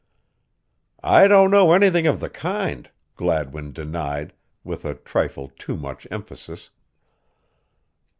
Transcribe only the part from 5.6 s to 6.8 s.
much emphasis.